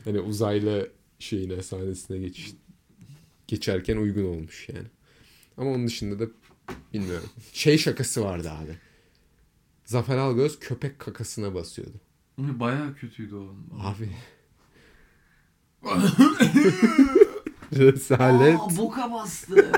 [0.05, 2.53] Hani uzaylı şeyine sahnesine geçiş
[3.49, 4.87] geçerken uygun olmuş yani.
[5.57, 6.31] Ama onun dışında da
[6.95, 7.29] bilmiyorum.
[7.53, 8.79] Şey şakası vardı abi.
[9.85, 11.97] Zafer Algöz köpek kakasına basıyordu.
[12.39, 13.55] Bayağı kötüydü o.
[13.83, 14.11] Abi.
[17.77, 18.61] Rezalet.
[18.61, 19.57] Aa, boka bastı.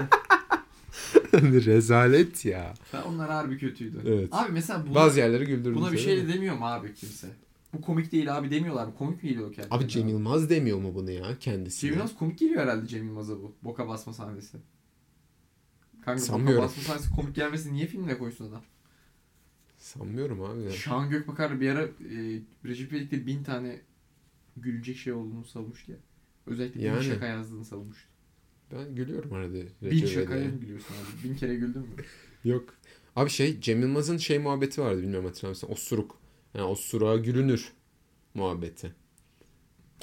[1.33, 2.75] Rezalet ya.
[2.93, 4.03] Ben onlar harbi kötüydü.
[4.07, 4.29] Evet.
[4.33, 5.75] Abi mesela buna, Bazı yerleri güldürdü.
[5.77, 6.29] buna bir şey de.
[6.29, 7.27] de demiyor mu abi kimse?
[7.75, 8.97] Bu komik değil abi demiyorlar?
[8.99, 9.75] Komik mi geliyor kendine?
[9.75, 11.81] Abi Cem Yılmaz demiyor mu bunu ya kendisi?
[11.81, 13.55] Cem Yılmaz komik geliyor herhalde Cem Yılmaz'a bu.
[13.65, 14.57] Boka basma sahnesi.
[16.05, 16.57] Kanka Sanmıyorum.
[16.65, 18.63] boka basma sahnesi komik gelmesi niye filmine koysun adam?
[19.87, 20.63] Sanmıyorum abi.
[20.63, 20.71] ya.
[20.71, 21.89] Şahan Gökbakar bir ara e,
[22.65, 23.81] Recep İvedik'te bin tane
[24.57, 25.99] gülecek şey olduğunu savunmuştu ya.
[26.47, 27.05] Özellikle bin Yani.
[27.05, 28.09] şaka yazdığını savunmuştu.
[28.73, 29.55] Ben gülüyorum arada.
[29.55, 30.55] Bin Recep şakaya İvedik'e.
[30.57, 31.29] mı gülüyorsun abi?
[31.29, 31.89] Bin kere güldün mü?
[32.45, 32.75] Yok.
[33.17, 35.69] Abi şey Cem Yılmaz'ın şey muhabbeti vardı bilmiyorum hatırlar mısın?
[35.71, 36.19] Osuruk.
[36.55, 37.73] Yani osuruğa gülünür
[38.35, 38.93] muhabbeti.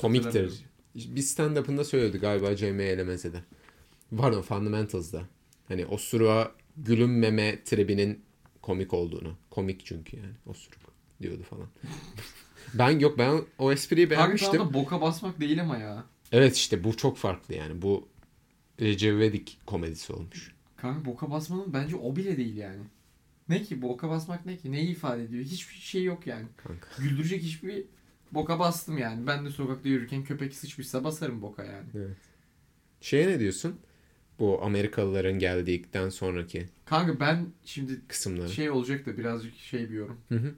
[0.02, 0.65] Komiktir.
[0.96, 3.43] Bir stand-up'ında söyledi galiba Cem Elemez'e de.
[4.17, 5.24] Pardon Fundamentals'da.
[5.67, 8.19] Hani osuruğa gülünmeme tribinin
[8.63, 9.34] komik olduğunu.
[9.49, 10.80] Komik çünkü yani osuruk
[11.21, 11.67] diyordu falan.
[12.73, 14.60] ben yok ben o espriyi beğenmiştim.
[14.60, 16.04] da boka basmak değil ama ya.
[16.32, 17.82] Evet işte bu çok farklı yani.
[17.82, 18.08] Bu
[18.80, 20.56] Recep İvedik komedisi olmuş.
[20.78, 22.82] Kanka boka basmanın bence o bile değil yani.
[23.49, 24.71] Ne ki boka basmak ne ki?
[24.71, 25.43] Neyi ifade ediyor?
[25.43, 26.45] Hiçbir şey yok yani.
[26.58, 26.88] Kanka.
[26.97, 27.86] Güldürecek hiçbir
[28.32, 29.28] boka bastım yani.
[29.28, 31.88] Ben de sokakta yürürken köpek sıçmışsa basarım boka yani.
[31.95, 32.17] Evet.
[33.02, 33.80] Şeye ne diyorsun?
[34.39, 38.50] Bu Amerikalıların geldikten sonraki Kanka ben şimdi kısımları.
[38.50, 40.18] şey olacak da birazcık şey bir yorum.
[40.30, 40.54] Hı hı.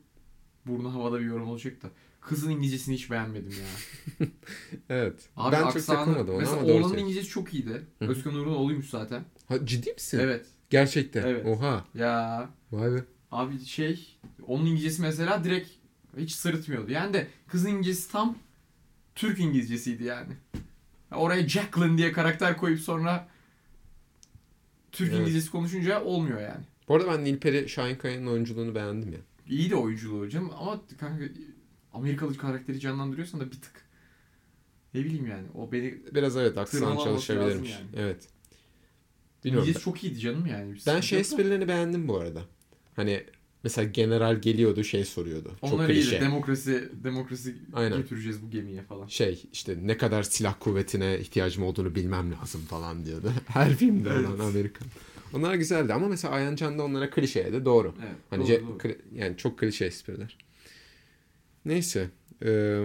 [0.66, 1.88] Burnu havada bir yorum olacak da.
[2.22, 4.28] Kızın İngilizcesini hiç beğenmedim ya.
[4.90, 5.30] Evet.
[5.38, 6.98] Abi ben çok aksanı, takılmadım ona mesela ama doğru oğlanın.
[6.98, 7.82] İngilizcesi çok iyiydi.
[8.00, 8.10] Hı hı.
[8.10, 9.24] Özkan Uğur'un oğluymuş zaten.
[9.48, 10.20] Ha, ciddi misin?
[10.20, 10.46] Evet.
[10.70, 11.28] Gerçekten.
[11.28, 11.46] Evet.
[11.46, 11.86] Oha.
[11.94, 13.04] Ya Vay be.
[13.32, 14.18] abi şey
[14.48, 15.70] onun İngilizcesi mesela direkt
[16.18, 16.92] hiç sırıtmıyordu.
[16.92, 18.38] Yani de kızın İngilizcesi tam
[19.16, 20.34] Türk İngilizcesiydi yani.
[21.12, 23.28] Oraya Jacqueline diye karakter koyup sonra
[24.96, 25.20] Türk Evet.
[25.20, 26.64] İngilizcesi konuşunca olmuyor yani.
[26.88, 29.20] Bu arada ben Nilperi Şahinkaya'nın oyunculuğunu beğendim ya.
[29.48, 31.24] İyi de oyunculuğu hocam ama kanka
[31.94, 33.86] Amerikalı karakteri canlandırıyorsan da bir tık
[34.94, 37.72] ne bileyim yani o beni Biraz evet aksan çalışabilirmiş.
[37.72, 38.28] lazım Evet.
[39.46, 39.68] Bilmiyorum.
[39.68, 40.76] İngilizce çok iyiydi canım yani.
[40.88, 42.42] Ben şey esprilerini beğendim bu arada.
[42.96, 43.24] Hani
[43.66, 45.52] mesela general geliyordu şey soruyordu.
[45.62, 46.02] Çok Onlar iyiydi.
[46.02, 46.22] klişe.
[46.22, 47.98] Demokrasi demokrasi Aynen.
[47.98, 49.08] götüreceğiz bu gemiye falan.
[49.08, 53.32] şey işte ne kadar silah kuvvetine ihtiyacım olduğunu bilmem lazım falan diyordu.
[53.48, 54.30] Her filmde Evet.
[54.30, 54.88] olan Amerikan.
[55.34, 57.94] Onlar güzeldi ama mesela Ayan Can da onlara klişeye de doğru.
[58.00, 58.16] Evet.
[58.30, 58.78] Hani doğru, ce- doğru.
[58.78, 60.38] kli- yani çok klişe espriler.
[61.66, 62.10] Neyse.
[62.46, 62.84] Ee,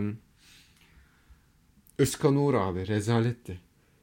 [1.98, 3.60] Özkan Uğur abi rezaletti.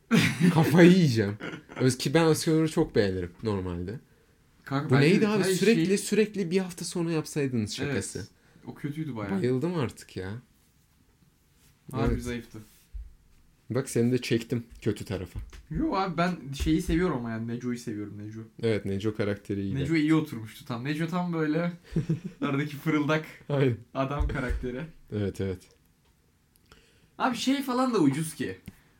[0.53, 1.37] Kafayı yiyeceğim.
[1.79, 3.99] Öz ki ben Özkan Uğur'u çok beğenirim normalde.
[4.67, 5.43] Kanka Bu neydi abi?
[5.43, 8.19] her Sürekli şey- sürekli bir hafta sonra yapsaydınız şakası.
[8.19, 8.29] Evet.
[8.67, 9.31] O kötüydü bayağı.
[9.41, 10.31] Bayıldım artık ya.
[11.91, 12.23] Harbi Evet.
[12.23, 12.59] zayıftı.
[13.69, 15.39] Bak seni de çektim kötü tarafa.
[15.71, 18.39] Yo abi ben şeyi seviyorum ama yani Neco'yu seviyorum Neco.
[18.63, 19.79] Evet Neco karakteri iyiydi.
[19.79, 20.83] Neco iyi oturmuştu tam.
[20.83, 21.71] Neco tam böyle
[22.41, 23.77] aradaki fırıldak Aynen.
[23.93, 24.81] adam karakteri.
[25.11, 25.59] Evet evet.
[27.17, 28.57] Abi şey falan da ucuz ki.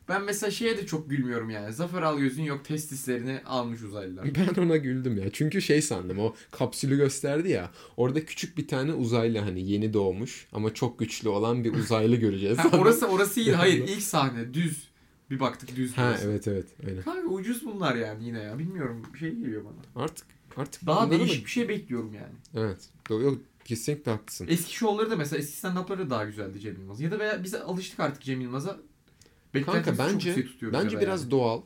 [0.08, 1.72] Ben mesela şeye de çok gülmüyorum yani.
[1.72, 4.28] Zafer Algöz'ün yok testislerini almış uzaylılar.
[4.56, 5.30] Ben ona güldüm ya.
[5.32, 7.70] Çünkü şey sandım o kapsülü gösterdi ya.
[7.96, 12.58] Orada küçük bir tane uzaylı hani yeni doğmuş ama çok güçlü olan bir uzaylı göreceğiz.
[12.58, 13.52] Ha, orası orası iyi.
[13.52, 14.88] Hayır ilk sahne düz.
[15.30, 15.92] Bir baktık düz.
[15.92, 16.28] Ha burası.
[16.28, 17.02] evet evet aynen.
[17.02, 18.58] Kanka ucuz bunlar yani yine ya.
[18.58, 20.04] Bilmiyorum bir şey geliyor bana.
[20.04, 22.34] Artık artık Daha değişik bir şey bekliyorum yani.
[22.54, 22.78] Evet.
[23.10, 24.46] Yok, kesinlikle haklısın.
[24.50, 27.00] Eski şovları da mesela eski stand-up'ları da daha güzeldi Cem Yılmaz.
[27.00, 28.76] Ya da veya bize alıştık artık Cem Yılmaz'a.
[29.64, 31.30] Kanka bence bence biraz yani.
[31.30, 31.62] doğal.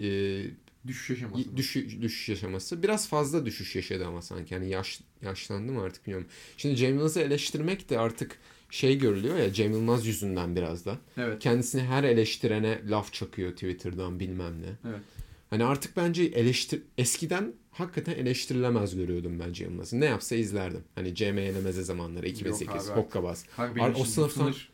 [0.00, 0.44] Ee,
[0.86, 1.56] düşüş yaşaması.
[1.56, 2.82] düşüş, düşüş yaşaması.
[2.82, 4.54] Biraz fazla düşüş yaşadı ama sanki.
[4.54, 6.28] Yani yaş, yaşlandı mı artık bilmiyorum.
[6.56, 8.38] Şimdi Cem Yılmaz'ı eleştirmek de artık
[8.70, 10.98] şey görülüyor ya Cem Yılmaz yüzünden biraz da.
[11.16, 11.38] Evet.
[11.42, 14.90] Kendisini her eleştirene laf çakıyor Twitter'dan bilmem ne.
[14.90, 15.00] Evet.
[15.50, 20.00] Hani artık bence eleştir eskiden hakikaten eleştirilemez görüyordum ben Cem Yılmaz'ı.
[20.00, 20.84] Ne yapsa izlerdim.
[20.94, 23.44] Hani CM Elemeze zamanları 2008 Yok abi Hokkabaz.
[23.58, 24.71] O sınıftan- sınır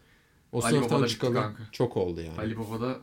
[0.53, 1.63] O Ali sınıftan Baba'da çıkalı kanka.
[1.73, 2.39] çok oldu yani.
[2.39, 3.01] Ali Baba'da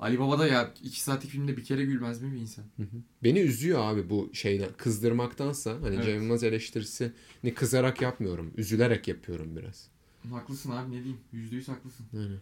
[0.00, 2.62] Ali Baba'da ya iki saatlik filmde bir kere gülmez mi bir insan?
[2.76, 2.86] Hı hı.
[3.22, 6.04] Beni üzüyor abi bu şeyden kızdırmaktansa hani Evet.
[6.04, 8.52] Cem Yılmaz eleştirisini kızarak yapmıyorum.
[8.56, 9.88] Üzülerek yapıyorum biraz.
[10.30, 11.20] Haklısın abi ne diyeyim?
[11.32, 12.06] Yüzde yüz haklısın.
[12.12, 12.36] Yani.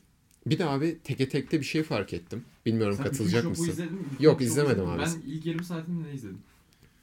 [0.46, 2.44] Bir de abi teke tekte bir şey fark ettim.
[2.66, 3.68] Bilmiyorum Sen katılacak mısın?
[3.70, 4.00] izledin mi?
[4.12, 5.02] Bütün Yok, izlemedim abi.
[5.02, 6.38] Ben ilk yarım saatini ne izledim?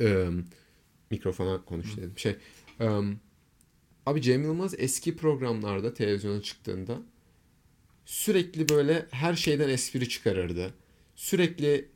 [0.02, 0.30] Ee,
[1.12, 2.14] mikrofona konuş dedim.
[2.16, 2.36] Şey,
[2.80, 3.20] em,
[4.06, 6.98] abi Cem Yılmaz eski programlarda televizyona çıktığında
[8.06, 10.74] sürekli böyle her şeyden espri çıkarırdı.
[11.15, 11.89] Sürekli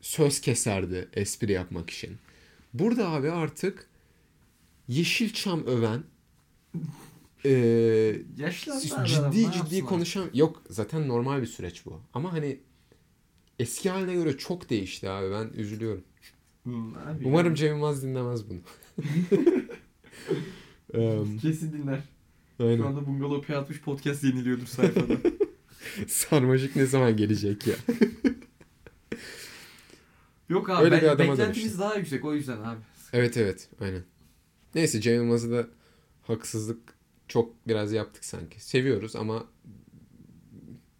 [0.00, 2.18] söz keserdi espri yapmak için.
[2.74, 3.90] Burada abi artık
[4.88, 6.02] Yeşilçam öven
[7.44, 7.50] e,
[8.36, 12.00] Yaşlandı ciddi ciddi konuşan yok zaten normal bir süreç bu.
[12.14, 12.60] Ama hani
[13.58, 16.04] eski haline göre çok değişti abi ben üzülüyorum.
[17.24, 18.60] Umarım Cem Yılmaz dinlemez bunu.
[21.40, 22.00] Kesin dinler.
[22.56, 22.82] Şu aynen.
[22.82, 25.14] anda Bungalov P60 podcast yeniliyordur sayfada.
[26.08, 27.74] Sarmaşık ne zaman gelecek ya?
[30.48, 31.78] Yok abi Öyle ben, bir adama beklentimiz dönüştü.
[31.78, 32.80] daha yüksek o yüzden abi.
[33.12, 34.02] Evet evet aynen.
[34.74, 35.66] Neyse Cem Yılmaz'ı da
[36.22, 36.94] haksızlık
[37.28, 38.64] çok biraz yaptık sanki.
[38.64, 39.46] Seviyoruz ama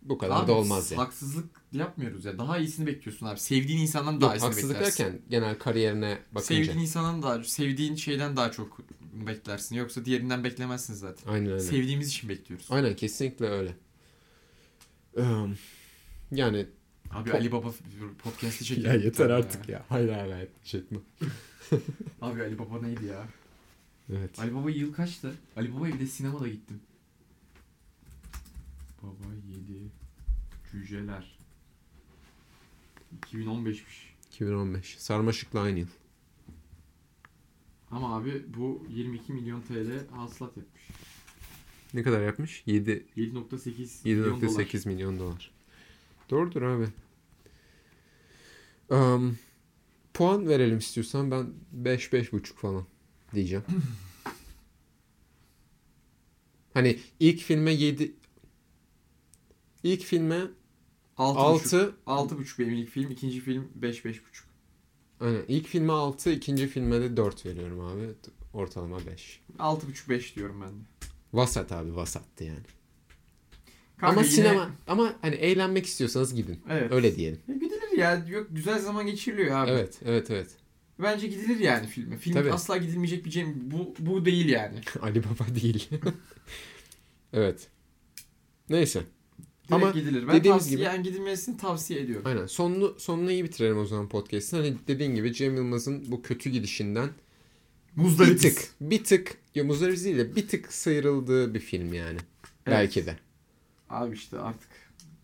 [0.03, 0.99] bu kadar Abi, da olmaz ya.
[0.99, 2.39] Haksızlık yapmıyoruz ya.
[2.39, 3.41] Daha iyisini bekliyorsun abi.
[3.41, 5.05] Sevdiğin insandan Yok daha iyisini haksızlık beklersin.
[5.05, 6.55] derken genel kariyerine bakınca.
[6.55, 8.79] Sevdiğin insandan daha sevdiğin şeyden daha çok
[9.27, 9.77] beklersin.
[9.77, 11.33] Yoksa diğerinden beklemezsin zaten.
[11.33, 11.61] Aynen öyle.
[11.61, 12.67] Sevdiğimiz için bekliyoruz.
[12.71, 13.77] Aynen kesinlikle öyle.
[16.31, 16.67] Yani
[17.11, 17.73] Abi Ali Baba
[18.19, 18.89] podcast'i çekelim.
[18.91, 19.85] ya yeter artık ya.
[19.89, 20.49] Hayır hayır hayır.
[20.65, 20.99] Çekme.
[22.21, 23.29] Abi Ali Baba neydi ya?
[24.13, 24.39] Evet.
[24.39, 25.35] Ali Baba yıl kaçtı?
[25.57, 26.81] Ali Baba'ya bir de sinemada gittim.
[29.03, 29.91] Baba 7
[30.73, 31.39] Cüceler
[33.27, 34.11] 2015'miş.
[34.33, 34.99] 2015.
[34.99, 35.87] Sarmaşık'la aynı yıl.
[37.91, 40.83] Ama abi bu 22 milyon TL hasılat etmiş.
[41.95, 42.63] Ne kadar yapmış?
[42.67, 44.65] 7 7.8 milyon dolar.
[44.65, 45.51] 7.8 milyon dolar.
[46.31, 46.87] Doğrudur abi.
[48.91, 49.37] Am,
[50.15, 52.87] puan verelim istiyorsan ben 5 5.5 falan
[53.35, 53.65] diyeceğim.
[56.75, 58.13] hani ilk filme 7
[59.83, 60.41] ilk filme
[61.17, 61.95] 6.
[62.07, 64.21] 6 6.5 benim ilk film, ikinci film 5 5.5.
[65.21, 65.45] Aynen.
[65.49, 68.09] İlk filme 6, ikinci filme de 4 veriyorum abi.
[68.53, 69.41] Ortalama 5.
[69.59, 70.85] 6.5 5 diyorum ben de.
[71.33, 72.59] Vasat abi vasattı yani.
[73.97, 76.61] Kanka ama yine- sinema ama hani eğlenmek istiyorsanız gidin.
[76.71, 76.93] Evet.
[76.93, 77.41] Öyle diyelim.
[77.49, 78.25] E, gidilir ya.
[78.29, 79.71] Yok güzel zaman geçiriliyor abi.
[79.71, 80.49] Evet, evet, evet.
[80.99, 82.19] Bence gidilir yani filme.
[82.19, 82.53] Film Tabii.
[82.53, 83.45] asla gidilmeyecek bir şey.
[83.57, 84.81] Bu bu değil yani.
[85.03, 85.89] Ali Baba değil.
[87.33, 87.69] evet.
[88.71, 88.99] Neyse.
[88.99, 90.29] Direkt Ama gidilir.
[90.29, 92.27] Ben dediğimiz tavsiye, gibi- yani gidilmesini tavsiye ediyorum.
[92.27, 92.47] Aynen.
[92.47, 94.57] Sonunu, sonunu iyi bitirelim o zaman podcast'ın.
[94.59, 97.09] Hani dediğin gibi Cem Yılmaz'ın bu kötü gidişinden
[97.97, 98.43] bir Muzdaripiz.
[98.43, 102.19] tık, bir tık, ya Muzdaripiz değil de bir tık sıyrıldığı bir film yani.
[102.67, 103.17] Belki de.
[103.91, 104.69] Abi işte artık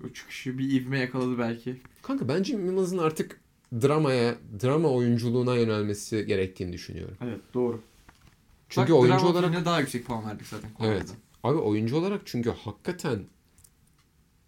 [0.05, 1.77] o çıkışı bir ivme yakaladı belki.
[2.03, 3.41] Kanka ben Cem Yılmaz'ın artık
[3.73, 7.17] dramaya, drama oyunculuğuna yönelmesi gerektiğini düşünüyorum.
[7.21, 7.81] Evet doğru.
[8.69, 10.71] Çünkü Bak, oyuncu olarak daha yüksek puan verdik zaten.
[10.81, 11.07] Evet.
[11.07, 11.13] Konuda.
[11.43, 13.25] Abi oyuncu olarak çünkü hakikaten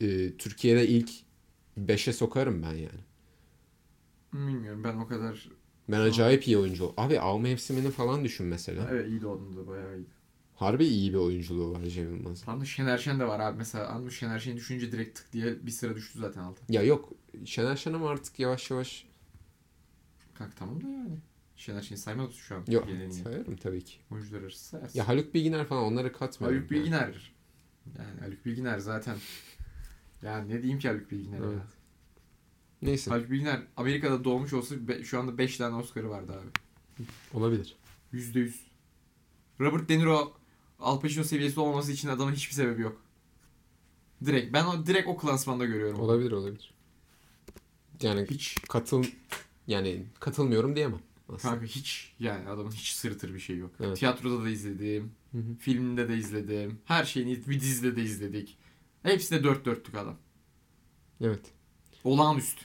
[0.00, 1.10] e, Türkiye'de ilk
[1.78, 3.00] 5'e sokarım ben yani.
[4.32, 5.48] Bilmiyorum ben o kadar.
[5.88, 6.92] Ben acayip iyi oyuncu.
[6.96, 8.88] Abi Av Mevsimi'ni falan düşün mesela.
[8.90, 10.08] Evet iyiydi onun da bayağı iyiydi.
[10.56, 12.44] Harbi iyi bir oyunculuğu var Cem Yılmaz'ın.
[12.44, 13.86] Tam da Şener Şen de var abi mesela.
[13.88, 16.62] Anmış Şener Şen'i düşünce direkt tık diye bir sıra düştü zaten altı.
[16.72, 17.12] Ya yok
[17.44, 19.06] Şener Şen ama artık yavaş yavaş
[20.34, 21.18] Kanka tamam da yani.
[21.56, 22.64] Şener Şen'i saymıyoruz şu an.
[22.68, 23.94] yok Yeni- sayarım tabii ki.
[24.10, 24.98] Oyuncular arası sayarsın.
[24.98, 26.58] Ya Haluk Bilginer falan onları katmıyorum.
[26.58, 27.32] Haluk Bilginer.
[27.98, 29.16] Yani Haluk Bilginer zaten.
[30.22, 31.54] Yani ne diyeyim ki Haluk Bilginer'e Evet.
[31.56, 31.62] ya.
[32.82, 36.48] Neyse Haluk Bilginer Amerika'da doğmuş olsa be- şu anda 5 tane Oscar'ı vardı abi.
[37.34, 37.76] olabilir.
[38.12, 38.60] Yüzde yüz.
[39.60, 40.32] Robert De Niro
[40.78, 43.02] Al Pacino seviyesi olmaması için adamın hiçbir sebebi yok.
[44.24, 46.00] Direkt ben o direkt o klasmanda görüyorum.
[46.00, 46.74] Olabilir olabilir.
[48.02, 49.04] Yani Hiç katıl
[49.66, 51.52] yani katılmıyorum diyemem aslında.
[51.54, 53.70] kanka hiç yani adamın hiç sırıtır bir şey yok.
[53.80, 53.96] Evet.
[53.98, 55.54] Tiyatroda da izledim, Hı hı.
[55.60, 58.58] filmde de izledim, her şeyini bir dizide de izledik.
[59.02, 60.16] Hepsi de dört dörtlük adam.
[61.20, 61.40] Evet.
[62.04, 62.64] Olağanüstü.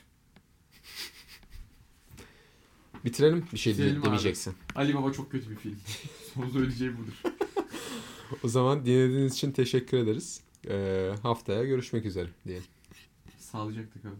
[3.05, 4.05] Bitirelim bir şey Bitirelim abi.
[4.05, 4.53] demeyeceksin.
[4.75, 5.79] Ali Baba çok kötü bir film.
[6.33, 7.33] Son söyleyeceğim budur.
[8.43, 10.41] O zaman dinlediğiniz için teşekkür ederiz.
[10.69, 12.65] Ee, haftaya görüşmek üzere diyelim.
[13.39, 14.19] Sağlıcakla kalın.